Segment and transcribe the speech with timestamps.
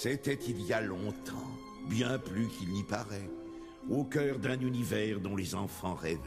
[0.00, 1.50] C'était il y a longtemps,
[1.88, 3.28] bien plus qu'il n'y paraît,
[3.90, 6.20] au cœur d'un univers dont les enfants rêvaient.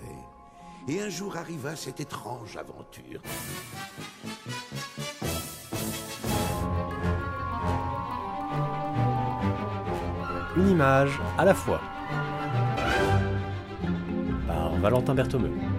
[0.89, 3.21] Et un jour arriva cette étrange aventure.
[10.57, 11.79] Une image à la fois.
[14.47, 15.70] Par Valentin Berthomeux.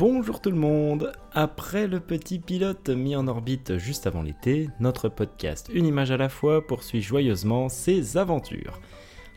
[0.00, 5.10] Bonjour tout le monde Après le petit pilote mis en orbite juste avant l'été, notre
[5.10, 8.80] podcast Une image à la fois poursuit joyeusement ses aventures.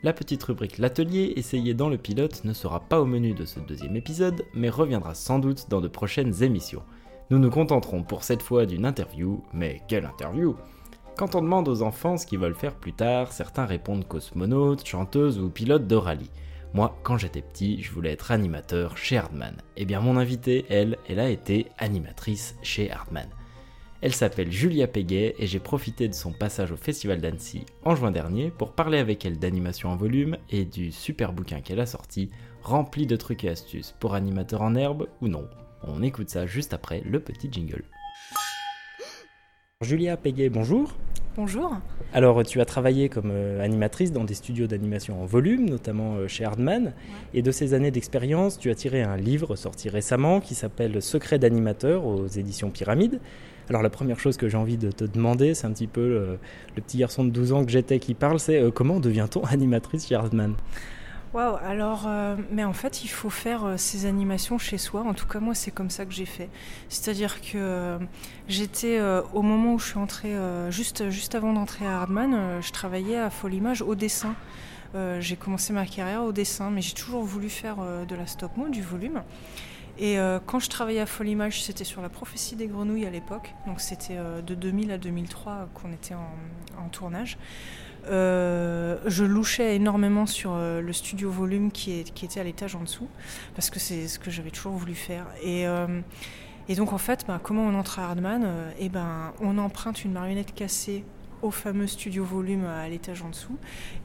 [0.03, 3.59] La petite rubrique L'atelier essayée dans le pilote ne sera pas au menu de ce
[3.59, 6.83] deuxième épisode, mais reviendra sans doute dans de prochaines émissions.
[7.29, 10.55] Nous nous contenterons pour cette fois d'une interview, mais quelle interview?
[11.17, 15.39] Quand on demande aux enfants ce qu'ils veulent faire plus tard, certains répondent cosmonaute, chanteuse
[15.39, 16.31] ou pilote de rallye.
[16.73, 19.55] Moi, quand j'étais petit, je voulais être animateur chez Hardman.
[19.77, 23.29] Eh bien, mon invitée, elle, elle a été animatrice chez Hardman.
[24.01, 28.09] Elle s'appelle Julia Péguet et j'ai profité de son passage au Festival d'Annecy en juin
[28.09, 32.31] dernier pour parler avec elle d'animation en volume et du super bouquin qu'elle a sorti,
[32.63, 35.47] rempli de trucs et astuces pour animateurs en herbe ou non.
[35.83, 37.83] On écoute ça juste après le petit jingle.
[39.81, 40.91] Julia Péguet, bonjour.
[41.35, 41.77] Bonjour.
[42.13, 46.27] Alors, tu as travaillé comme euh, animatrice dans des studios d'animation en volume, notamment euh,
[46.27, 46.93] chez Hardman.
[47.33, 51.39] Et de ces années d'expérience, tu as tiré un livre sorti récemment qui s'appelle Secret
[51.39, 53.19] d'animateur aux éditions Pyramide.
[53.67, 56.37] Alors, la première chose que j'ai envie de te demander, c'est un petit peu le,
[56.75, 60.07] le, petit garçon de 12 ans que j'étais qui parle, c'est euh, comment devient-on animatrice
[60.07, 60.53] chez Hardman?
[61.33, 65.01] Waouh, alors, euh, mais en fait, il faut faire euh, ces animations chez soi.
[65.01, 66.47] En tout cas, moi, c'est comme ça que j'ai fait.
[66.89, 67.97] C'est-à-dire que euh,
[68.47, 69.01] j'étais,
[69.33, 70.35] au moment où je suis entrée,
[70.69, 74.35] juste, juste avant d'entrer à Hardman, je travaillais à Folimage au dessin.
[75.19, 78.69] j'ai commencé ma carrière au dessin, mais j'ai toujours voulu faire de la stop mo,
[78.69, 79.23] du volume.
[79.99, 83.53] Et quand je travaillais à Folimage, c'était sur la prophétie des grenouilles à l'époque.
[83.67, 87.37] Donc c'était de 2000 à 2003 qu'on était en, tournage.
[88.07, 93.07] Euh, je louchais énormément sur euh, le studio volume qui, était à l'étage en dessous,
[93.55, 95.25] parce que c'est ce que j'avais toujours voulu faire.
[95.41, 95.87] Et, euh,
[96.75, 98.45] donc en fait, bah, comment on entre à Hardman?
[98.79, 101.03] Eh ben, On emprunte une marionnette cassée
[101.43, 103.57] au fameux studio volume à l'étage en dessous,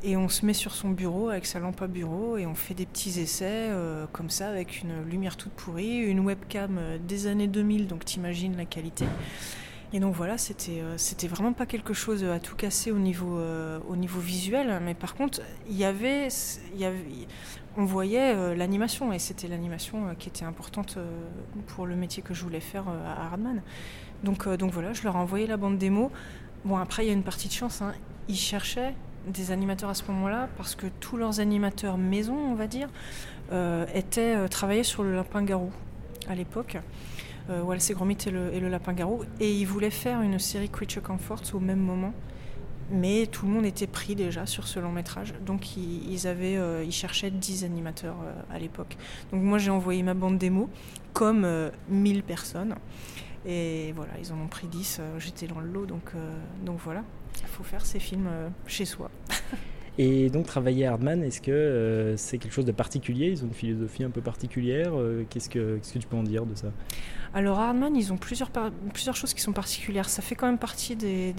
[0.03, 2.75] et on se met sur son bureau avec sa lampe à bureau, et on fait
[2.75, 3.71] des petits essais
[4.13, 8.65] comme ça, avec une lumière toute pourrie, une webcam des années 2000, donc t'imagines la
[8.65, 9.07] qualité.
[9.95, 13.39] Et donc voilà, c'était euh, c'était vraiment pas quelque chose à tout casser au niveau
[13.39, 16.29] euh, au niveau visuel, mais par contre il y avait
[16.75, 17.03] il y avait
[17.79, 20.99] on voyait euh, l'animation et c'était l'animation qui était importante
[21.69, 23.63] pour le métier que je voulais faire à Hardman.
[24.25, 26.11] Donc donc voilà, je leur ai envoyé la bande démo.
[26.65, 27.93] Bon après il y a une partie de chance, hein.
[28.29, 28.95] ils cherchaient
[29.27, 32.89] des animateurs à ce moment-là parce que tous leurs animateurs maison, on va dire,
[33.95, 35.71] étaient travaillaient sur le lapin garou
[36.29, 36.79] à l'époque
[37.51, 39.25] euh, Wallace et Gromit et le, et le lapin-garou.
[39.41, 42.13] Et ils voulaient faire une série Creature Comforts au même moment.
[42.91, 45.35] Mais tout le monde était pris déjà sur ce long métrage.
[45.45, 48.97] Donc ils, avaient, euh, ils cherchaient 10 animateurs euh, à l'époque.
[49.31, 50.71] Donc moi j'ai envoyé ma bande démo,
[51.13, 51.47] comme
[51.91, 52.77] 1000 personnes.
[53.47, 55.01] Et voilà, ils en ont pris 10.
[55.19, 55.87] J'étais dans le lot.
[55.87, 56.13] Donc,
[56.65, 57.05] donc voilà,
[57.41, 58.29] il faut faire ces films
[58.67, 59.11] chez soi.
[59.99, 63.27] Et donc travailler à Hardman, est-ce que c'est quelque chose de particulier?
[63.27, 64.93] Ils ont une philosophie un peu particulière
[65.29, 66.69] Qu'est-ce que, qu'est-ce que tu peux en dire de ça?
[67.35, 68.51] Alors Hardman, ils ont plusieurs,
[68.95, 70.09] plusieurs choses qui sont particulières.
[70.09, 71.35] Ça fait quand même partie des,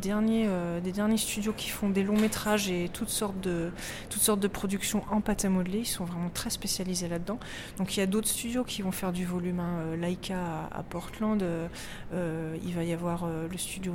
[0.00, 3.70] derniers, euh, des derniers studios qui font des longs métrages et toutes sortes de,
[4.10, 5.78] toutes sortes de productions en pâte à modeler.
[5.78, 7.38] Ils sont vraiment très spécialisés là-dedans.
[7.78, 9.60] Donc il y a d'autres studios qui vont faire du volume.
[9.60, 9.78] Hein.
[9.80, 13.94] Euh, Laika à, Portland, euh, il va y avoir le studio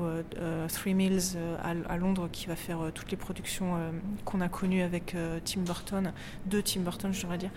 [0.69, 3.75] Three Mills à, Londres qui va faire toutes les productions
[4.23, 6.11] qu'on a connues avec Tim Burton,
[6.45, 7.51] de Tim Burton je devrais dire,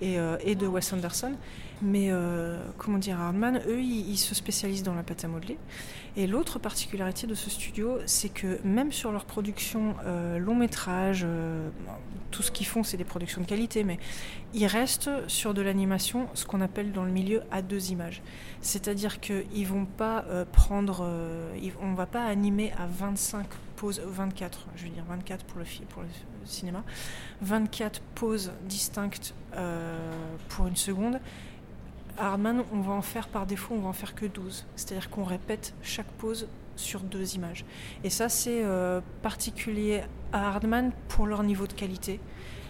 [0.00, 1.34] et, et de Wes Anderson.
[1.80, 5.58] Mais euh, comment dire, Hardman, eux, ils, se spécialisent dans la pâte à modeler.
[6.16, 11.22] Et l'autre particularité de ce studio, c'est que même sur leur production euh, long métrage,
[11.24, 11.68] euh,
[12.32, 13.98] tout ce qu'ils font, c'est des productions de qualité, mais
[14.54, 18.22] ils restent sur de l'animation, ce qu'on appelle dans le milieu à deux images.
[18.60, 21.08] C'est-à-dire qu'ils vont pas prendre,
[21.80, 23.46] on va pas animer à 25
[23.78, 26.08] poses, 24, je veux dire 24 pour le, pour le
[26.44, 26.82] cinéma,
[27.42, 29.34] 24 poses distinctes
[30.48, 31.20] pour une seconde
[32.18, 34.66] Hardman, on va en faire par défaut, on va en faire que 12.
[34.76, 37.64] C'est-à-dire qu'on répète chaque pause sur deux images.
[38.04, 40.02] Et ça, c'est euh, particulier
[40.32, 42.20] à Hardman pour leur niveau de qualité.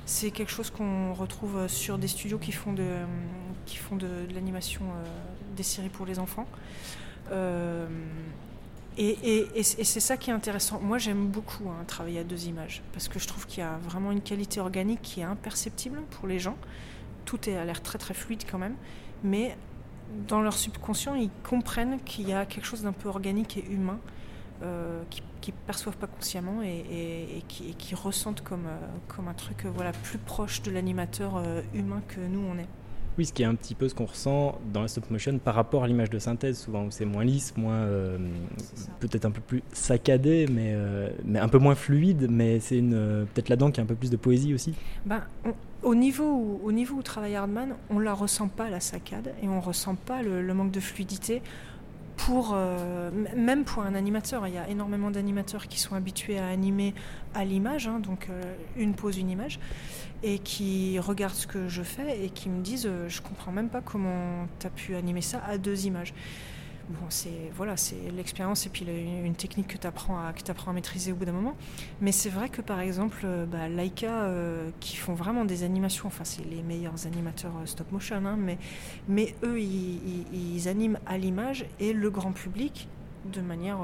[0.07, 2.89] C'est quelque chose qu'on retrouve sur des studios qui font de,
[3.67, 5.05] qui font de, l'animation euh,
[5.57, 6.47] des séries pour les enfants.
[7.31, 7.87] Euh,
[8.99, 10.81] et, c'est ça qui est intéressant.
[10.81, 13.79] Moi, j'aime beaucoup hein, travailler à deux images parce que je trouve qu'il y a
[13.79, 16.57] vraiment une qualité organique qui est imperceptible pour les gens.
[17.25, 18.75] Tout est à l'air très très fluide quand même
[19.23, 19.57] mais
[20.27, 23.99] dans leur subconscient, ils comprennent qu'il y a quelque chose d'un peu organique et humain
[25.11, 28.67] qui, qui perçoivent pas consciemment et, qui, qui, ressentent comme,
[29.07, 31.43] comme un truc voilà, plus proche de l'animateur
[31.75, 32.67] humain que nous on est.
[33.19, 35.57] Oui, ce qui est un petit peu ce qu'on ressent dans la stop motion par
[35.57, 38.17] rapport à l'image de synthèse, souvent où c'est moins lisse, moins euh,
[39.01, 42.29] peut-être un peu plus saccadé, mais, euh, mais un peu moins fluide.
[42.31, 44.73] Mais c'est une euh, peut-être là-dedans qu'il y a un peu plus de poésie aussi.
[45.05, 45.23] Ben,
[45.83, 49.49] au niveau où, au niveau où travaille Hardman, on la ressent pas la saccade et
[49.49, 51.43] on ressent pas le manque de fluidité
[52.29, 56.49] pour, euh, même pour un animateur, il y a énormément d'animateurs qui sont habitués à
[56.49, 56.93] animer
[57.35, 59.59] à l'image, hein, donc euh, une pose, une image,
[60.23, 63.71] et qui regardent ce que je fais et qui me disent euh, Je comprends même
[63.71, 66.13] pas comment tu as pu animer ça à deux images.
[66.91, 70.19] Bon, c'est voilà, c'est l'expérience et puis une technique que tu apprends
[70.49, 71.55] apprends à maîtriser au bout d'un moment.
[72.01, 76.07] Mais c'est vrai que par exemple, euh, bah, Laika, euh, qui font vraiment des animations,
[76.07, 78.57] enfin c'est les meilleurs animateurs euh, stop motion, hein, mais
[79.07, 82.89] mais eux ils, animent à l'image et le grand public
[83.27, 83.79] de manière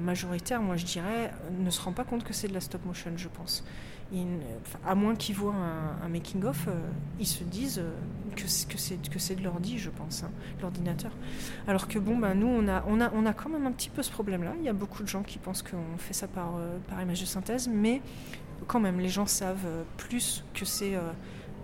[0.00, 3.12] majoritaire, moi je dirais, ne se rend pas compte que c'est de la stop motion,
[3.16, 3.64] je pense
[4.86, 6.72] à moins qu'ils voient un, making-of, euh,
[7.18, 7.90] ils se disent euh,
[8.36, 10.30] que, c'est de l'ordi, je pense, hein,
[10.60, 11.10] l'ordinateur.
[11.66, 14.52] Alors que bon, ben, nous, on a, quand même un petit peu ce problème-là.
[14.58, 17.26] Il y a beaucoup de gens qui pensent qu'on fait ça par, euh, image de
[17.26, 18.02] synthèse, mais
[18.66, 20.94] quand même, les gens savent plus que c'est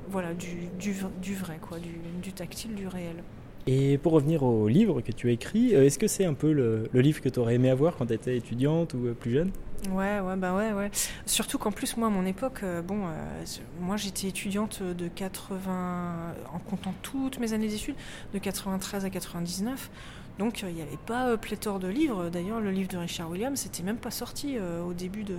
[0.08, 0.92] voilà, du,
[1.34, 3.22] vrai, quoi, du tactile, du réel.
[3.66, 6.88] Et pour revenir au livre que tu as écrit, est-ce que c'est un peu le,
[6.94, 9.52] livre que tu aurais aimé avoir quand tu étais étudiante ou plus jeune?
[9.88, 10.90] Ouais, ouais, bah ouais, ouais.
[11.24, 13.44] Surtout qu'en plus, moi, à mon époque, euh, bon, euh,
[13.80, 17.94] moi j'étais étudiante de 80, en comptant toutes mes années d'études,
[18.34, 19.90] de 93 à 99.
[20.38, 22.30] Donc il n'y avait pas pléthore de livres.
[22.30, 25.34] D'ailleurs, le livre de Richard Williams n'était même pas sorti euh, au début de,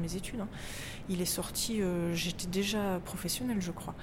[0.00, 0.40] mes études.
[0.40, 0.48] Hein.
[1.08, 1.80] Il est sorti,
[2.14, 3.94] j'étais déjà professionnelle, je crois.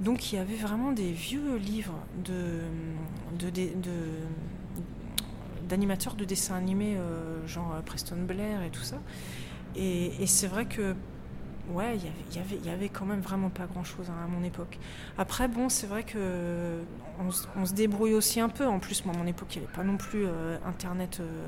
[0.00, 2.60] Donc il y avait vraiment des vieux livres de,
[3.38, 3.70] de, de
[5.68, 6.96] d'animateurs de dessins animés,
[7.46, 8.96] genre Preston Blair et tout ça.
[9.76, 10.94] Et, c'est vrai que
[11.72, 14.78] ouais, il y avait, y avait quand même vraiment pas grand-chose hein, à mon époque.
[15.16, 16.82] Après, bon, c'est vrai que
[17.56, 18.66] on, se débrouille aussi un peu.
[18.66, 21.44] En plus, moi, à mon époque, il n'y avait pas non plus euh, Internet euh,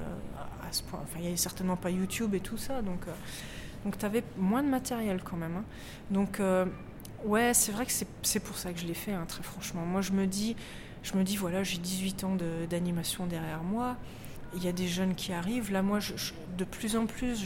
[0.68, 1.00] à ce point.
[1.02, 2.82] Enfin, il n'y avait certainement pas YouTube et tout ça.
[2.82, 3.12] Donc, euh,
[3.84, 5.56] donc tu avais moins de matériel quand même.
[5.56, 5.64] Hein.
[6.10, 6.40] Donc,
[7.24, 9.82] ouais, c'est vrai que c'est pour ça que je l'ai fait, hein, très franchement.
[9.86, 10.56] Moi, je me dis,
[11.02, 12.36] je me dis voilà, j'ai 18 ans
[12.68, 13.96] d'animation derrière moi
[14.54, 15.70] il y a des jeunes qui arrivent.
[15.72, 15.98] Là, moi,
[16.58, 17.44] de plus en plus,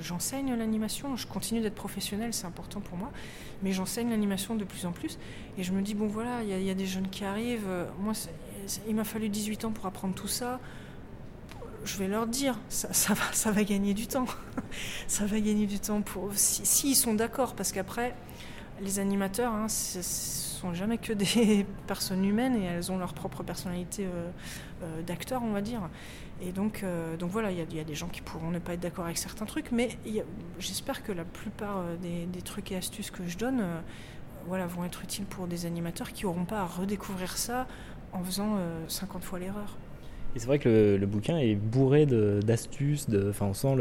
[0.00, 1.16] j'enseigne l'animation.
[1.16, 3.10] Je continue d'être professionnelle, c'est important pour moi.
[3.62, 5.18] Mais j'enseigne l'animation de plus en plus.
[5.58, 7.68] Et je me dis, bon, voilà, il y, a des jeunes qui arrivent.
[8.00, 8.12] Moi,
[8.88, 10.60] il m'a fallu 18 ans pour apprendre tout ça.
[11.84, 14.26] Je vais leur dire, ça, va, ça va gagner du temps.
[15.08, 16.30] ça va gagner du temps pour.
[16.34, 18.14] S'ils si, sont d'accord, parce qu'après,
[18.80, 19.66] les animateurs, hein,
[20.62, 24.30] sont jamais que des personnes humaines et elles ont leur propre personnalité euh,
[24.82, 25.82] euh, d'acteur, on va dire.
[26.40, 28.80] Et donc, euh, donc voilà, il y, a des gens qui pourront ne pas être
[28.80, 29.90] d'accord avec certains trucs, mais
[30.58, 33.62] j'espère que la plupart des, trucs et astuces que je donne
[34.48, 37.68] voilà, vont être utiles pour des animateurs qui n'auront pas à redécouvrir ça
[38.12, 39.76] en faisant 50 fois l'erreur.
[40.34, 43.76] Et c'est vrai que le, bouquin est bourré d'astuces, enfin on sent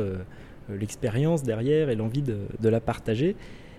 [0.69, 3.35] l'expérience derrière et l'envie de, de, la partager.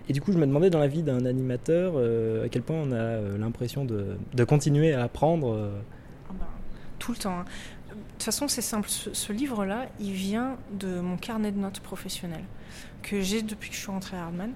[0.08, 2.76] Et du coup, je me demandais dans la vie d'un animateur euh, à quel point
[2.76, 5.54] on a euh, l'impression de, de, continuer à apprendre.
[5.54, 5.80] Euh.
[6.28, 6.46] Ah ben,
[6.98, 7.38] tout le temps.
[7.38, 7.44] Hein.
[7.90, 8.88] De toute façon, c'est simple.
[8.88, 12.42] Ce, livre-là, il vient de mon carnet de notes professionnel
[13.02, 14.52] que j'ai depuis que je suis rentrée à Hardman,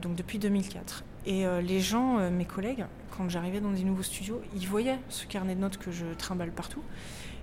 [0.00, 1.02] donc depuis 2004.
[1.26, 2.84] Et les gens, mes collègues,
[3.18, 6.52] quand j'arrivais dans des nouveaux studios, ils voyaient ce carnet de notes que je trimballe
[6.52, 6.82] partout.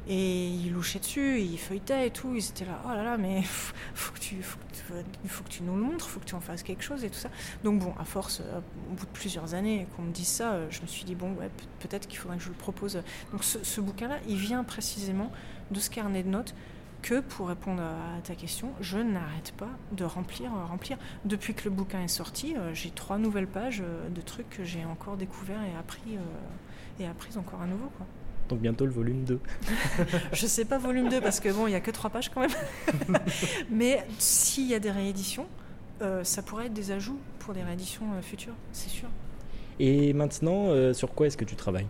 [0.07, 2.33] Et ils louchaient dessus, ils feuilletaient et tout.
[2.35, 3.41] Ils étaient là, oh là là, mais
[3.93, 6.83] faut que tu, faut que tu nous le montres, faut que tu en fasses quelque
[6.83, 7.29] chose et tout ça.
[7.63, 8.59] Donc bon, à force, euh,
[8.91, 11.33] au bout de plusieurs années qu'on me dise ça, euh, je me suis dit bon,
[11.33, 13.01] ouais, peut-être qu'il faudrait que je le propose.
[13.31, 15.31] Donc ce, bouquin-là, il vient précisément
[15.71, 16.55] de ce carnet de notes
[17.05, 20.97] que, pour répondre à ta question, je n'arrête pas de remplir, euh, remplir.
[21.23, 25.15] Depuis que le bouquin est sorti, j'ai trois nouvelles pages de trucs que j'ai encore
[25.15, 26.17] découverts et appris,
[26.99, 27.89] et appris encore à nouveau.
[27.97, 28.07] Quoi.
[28.49, 29.39] Donc bientôt le volume 2.
[30.33, 32.41] je sais pas volume 2 parce que bon, il n'y a que 3 pages quand
[32.41, 33.17] même.
[33.69, 35.47] Mais s'il y a des rééditions,
[36.01, 39.07] euh, ça pourrait être des ajouts pour des rééditions euh, futures, c'est sûr.
[39.79, 41.87] Et maintenant, euh, sur quoi est-ce que tu travailles?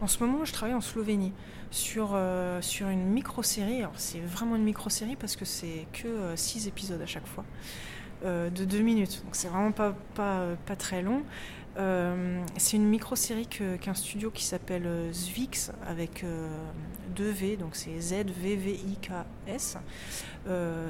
[0.00, 1.32] En ce moment, je travaille en Slovénie
[1.70, 2.18] sur,
[2.60, 3.82] sur une micro-série.
[3.96, 7.44] C'est vraiment une micro-série parce que c'est que 6 épisodes à chaque fois.
[8.24, 9.22] de 2 minutes.
[9.24, 11.22] Donc c'est vraiment pas, pas très long.
[11.78, 16.48] Euh, c'est une micro-série qu'un studio qui s'appelle euh, Zvix, avec euh,
[17.14, 19.76] deux V, donc c'est Z-V-V-I-K-S,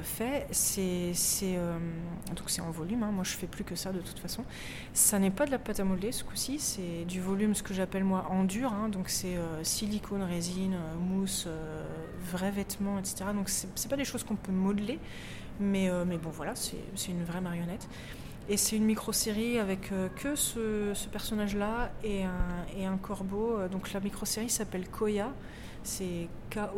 [0.02, 0.46] fait.
[0.52, 1.12] C'est
[2.36, 3.10] donc c'est en volume, hein.
[3.10, 4.44] moi je fais plus que ça de toute façon.
[4.92, 7.74] Ça n'est pas de la pâte à modeler ce coup-ci, c'est du volume, ce que
[7.74, 8.88] j'appelle moi en dur, hein.
[8.88, 11.48] donc c'est silicone, résine, mousse,
[12.30, 13.24] vrai vêtement, etc.
[13.34, 14.98] Donc c'est pas des choses qu'on peut modeler,
[15.58, 17.88] mais, mais bon voilà, c'est une vraie marionnette.
[18.48, 23.58] Et c'est une micro-série avec euh, que ce, personnage-là et un, corbeau.
[23.58, 25.32] Euh, donc la micro-série s'appelle Koya,
[25.82, 26.70] c'est K-O-Y-A-A.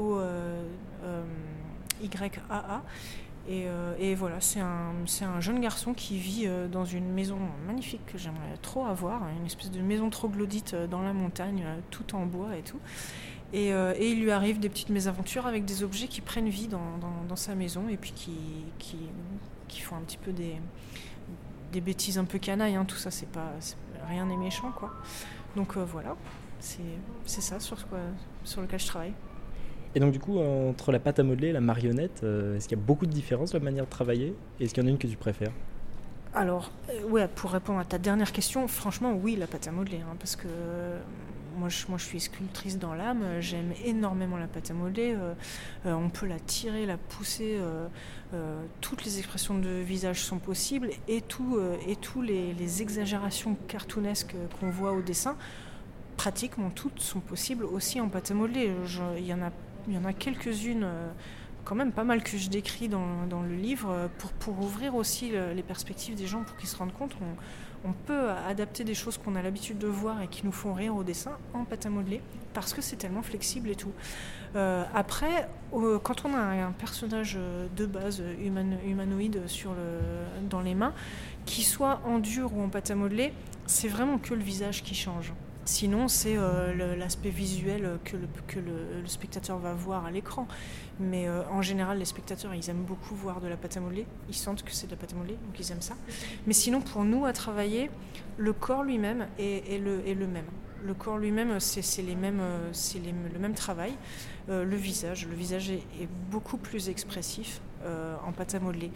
[3.51, 8.05] Et, euh, et, voilà, c'est un, un, jeune garçon qui vit dans une maison magnifique
[8.07, 12.57] que j'aimerais trop avoir, une espèce de maison troglodyte dans la montagne, tout en bois
[12.57, 12.81] et tout.
[13.55, 17.55] Et, il lui arrive des petites mésaventures avec des objets qui prennent vie dans, sa
[17.55, 20.57] maison et puis qui, font un petit peu des,
[21.73, 23.53] des bêtises un peu canailles, hein, tout ça, c'est pas
[24.09, 24.91] rien n'est méchant, quoi.
[25.57, 26.17] Donc euh, voilà,
[26.61, 27.99] c'est ça sur, quoi,
[28.45, 29.13] sur lequel je travaille.
[29.95, 32.77] Et donc du coup, entre la pâte à modeler et la marionnette, euh, est-ce qu'il
[32.77, 34.35] y a beaucoup de différences dans la manière de travailler?
[34.61, 35.53] Est-ce qu'il y en a une que tu préfères?
[36.35, 40.01] Alors, euh, ouais, pour répondre à ta dernière question, franchement, oui, la pâte à modeler,
[40.01, 40.47] hein, parce que
[41.59, 45.15] moi je, suis sculptrice dans l'âme, j'aime énormément la pâte à modeler.
[45.15, 45.35] Euh,
[45.87, 47.59] euh, on peut la tirer, la pousser.
[47.59, 54.93] Euh, toutes les expressions de visage sont possibles et, tous les, exagérations cartoonesques qu'on voit
[54.93, 55.37] au dessin,
[56.17, 58.71] pratiquement toutes sont possibles aussi en pâte à modeler.
[59.17, 59.51] Il y en a,
[59.89, 60.87] y en a quelques-unes
[61.69, 65.63] quand même pas mal que je décris dans, le livre pour, pour ouvrir aussi les
[65.63, 67.15] perspectives des gens pour qu'ils se rendent compte
[67.85, 70.97] on peut adapter des choses qu'on a l'habitude de voir et qui nous font rire
[70.97, 72.21] au dessin en pâte à modeler
[72.53, 73.93] parce que c'est tellement flexible et tout.
[74.57, 77.39] Euh, après, quand on a un personnage
[77.77, 79.43] de base humanoïde
[80.51, 80.95] dans les mains,
[81.45, 83.33] qui soit en dur ou en pâte à modeler,
[83.67, 85.33] c'est vraiment que le visage qui change.
[85.69, 90.49] Sinon, c'est euh, l'aspect visuel que, le, spectateur va voir à l'écran.
[90.99, 94.07] Mais euh, en général, les spectateurs, ils aiment beaucoup voir de la pâte à modeler.
[94.31, 95.95] Ils sentent que c'est de la pâte à modeler, donc ils aiment ça.
[96.47, 97.91] Mais sinon, pour nous, à travailler,
[98.39, 100.47] le corps lui-même est, le, même.
[100.83, 102.17] Le corps lui-même, c'est c'est le
[103.39, 103.93] même travail.
[104.49, 107.61] Euh, le visage, le visage est, beaucoup plus expressif
[108.27, 108.91] en pâte à modeler.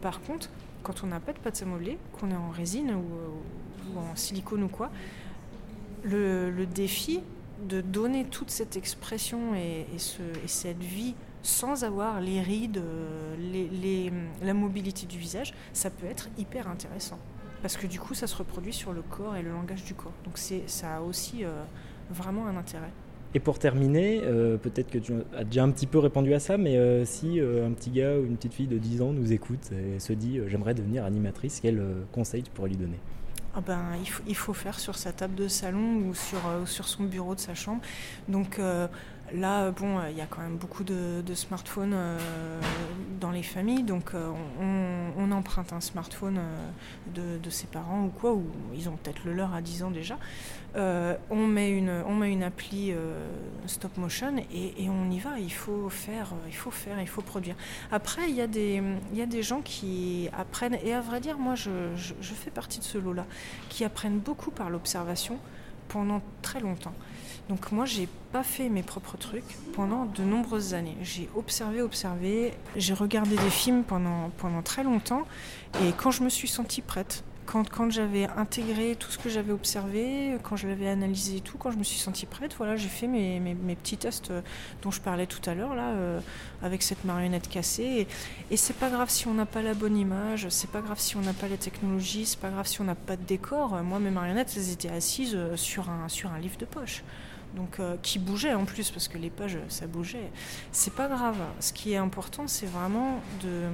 [0.00, 0.50] Par contre,
[0.84, 4.62] quand on n'a pas de pâte à modeler, qu'on est en résine ou en silicone
[4.62, 4.88] ou quoi,
[6.04, 7.20] le, défi
[7.68, 9.86] de donner toute cette expression et,
[10.46, 14.10] cette vie sans avoir les rides, euh,
[14.42, 17.18] la mobilité du visage, ça peut être hyper intéressant.
[17.62, 20.12] Parce que du coup, ça se reproduit sur le corps et le langage du corps.
[20.24, 21.62] Donc ça a aussi euh,
[22.10, 22.90] vraiment un intérêt.
[23.34, 26.58] Et pour terminer, euh, peut-être que tu as déjà un petit peu répondu à ça,
[26.58, 29.98] mais si un petit gars ou une petite fille de 10 ans nous écoute et
[29.98, 31.82] se dit j'aimerais devenir animatrice, quel
[32.12, 32.98] conseil tu pourrais lui donner?
[33.54, 36.64] Ah ben, il, faut, il faut faire sur sa table de salon ou sur, euh,
[36.64, 37.82] sur son bureau de sa chambre.
[38.28, 38.88] Donc euh,
[39.34, 42.18] là, bon, il y a quand même beaucoup de, smartphones euh,
[43.20, 46.40] dans les familles, donc on, emprunte un smartphone
[47.14, 50.18] de, ses parents ou quoi, ou ils ont peut-être le leur à 10 ans déjà.
[50.74, 52.92] on, met une, on met une appli
[53.66, 55.38] stop motion et, on y va.
[55.38, 57.54] Il faut faire, il faut faire, il faut produire.
[57.90, 58.82] Après, il y, a des,
[59.14, 62.78] y a des gens qui apprennent, et à vrai dire, moi, je, je fais partie
[62.78, 63.26] de ce lot-là
[63.68, 65.38] qui apprennent beaucoup par l'observation
[65.92, 66.94] pendant très longtemps.
[67.48, 70.96] Donc moi, j'ai pas fait mes propres trucs pendant de nombreuses années.
[71.02, 75.22] J'ai observé, observé, j'ai regardé des films pendant, pendant très longtemps,
[75.84, 79.52] et quand je me suis sentie prête, quand, quand j'avais intégré tout ce que j'avais
[79.52, 82.88] observé, quand je l'avais analysé et tout, quand je me suis sentie prête, voilà, j'ai
[82.88, 84.42] fait mes, mes, petits tests euh,
[84.82, 86.20] dont je parlais tout à l'heure, là, euh,
[86.62, 87.82] avec cette marionnette cassée.
[88.50, 90.98] Et, et c'est pas grave si on n'a pas la bonne image, c'est pas grave
[90.98, 93.82] si on n'a pas la technologie, c'est pas grave si on n'a pas de décor.
[93.82, 97.02] Moi, mes marionnettes, elles étaient assises euh, sur un, sur un livre de poche
[97.54, 100.30] donc euh, qui bougeait en plus parce que les pages ça bougeait.
[100.72, 101.38] C'est pas grave.
[101.60, 103.68] Ce qui est important, c'est vraiment de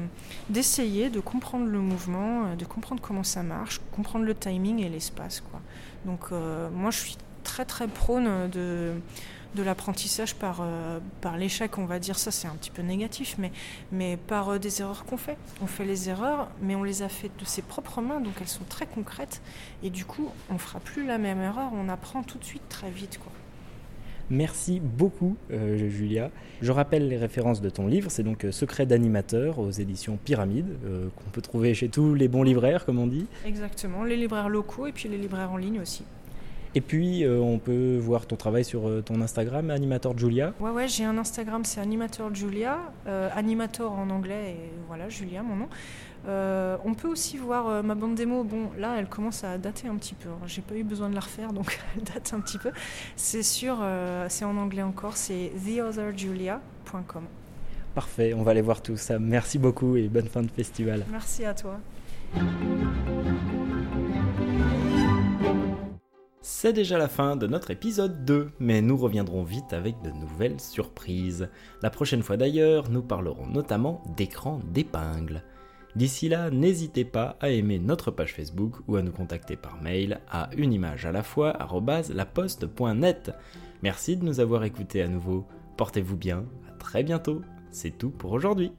[0.49, 4.88] d'essayer de comprendre le mouvement, euh, de comprendre comment ça marche, comprendre le timing et
[4.88, 5.61] l'espace quoi.
[6.04, 8.94] Donc euh, moi je suis très très prône de
[9.54, 10.62] de l'apprentissage par,
[11.23, 13.50] par l'échec, on va dire ça, c'est un petit peu négatif, mais,
[13.90, 15.38] mais par des erreurs qu'on fait.
[15.62, 18.47] On fait les erreurs, mais on les a faites de ses propres mains, donc elles
[18.47, 19.40] sont très concrètes,
[19.82, 22.90] et du coup, on fera plus la même erreur, on apprend tout de suite très
[22.90, 23.18] vite.
[23.18, 23.32] Quoi.
[24.30, 26.30] Merci beaucoup, euh, Julia.
[26.61, 28.11] Je rappelle les références de ton livre.
[28.11, 32.28] C'est donc euh, Secret d'animateur aux éditions Pyramide, euh, qu'on peut trouver chez tous les
[32.28, 33.26] bons libraires, comme on dit.
[33.47, 36.04] Exactement, les libraires locaux et puis les libraires en ligne aussi.
[36.75, 40.52] Et puis, euh, on peut voir ton travail sur euh, ton Instagram, Animator Julia.
[40.60, 45.42] Ouais, ouais, j'ai un Instagram, c'est Animator Julia, euh, Animator en anglais, et voilà, Julia,
[45.42, 45.68] mon nom.
[46.84, 48.44] on peut aussi voir ma bande démo.
[48.44, 50.28] Bon, là, elle commence à dater un petit peu.
[50.28, 50.46] Hein.
[50.46, 52.70] J'ai pas eu besoin de la refaire, donc elle date un petit peu.
[53.16, 53.78] C'est sur,
[54.28, 57.25] c'est en anglais encore, c'est theotherjulia.com.
[57.94, 59.18] Parfait, on va aller voir tout ça.
[59.18, 61.04] Merci beaucoup et bonne fin de festival.
[61.10, 61.80] Merci à toi.
[66.50, 70.62] C'est déjà la fin de notre épisode 2, mais nous reviendrons vite avec de nouvelles
[70.62, 71.50] surprises.
[71.83, 75.43] La prochaine fois d'ailleurs, nous parlerons notamment d'écran d'épingle.
[75.95, 80.21] D'ici là, n'hésitez pas à aimer notre page Facebook ou à nous contacter par mail
[80.31, 81.55] à unimage à la fois.
[83.83, 85.47] Merci de nous avoir écoutés à nouveau.
[85.76, 87.43] Portez-vous bien, à très bientôt.
[87.71, 88.73] C'est tout pour aujourd'hui.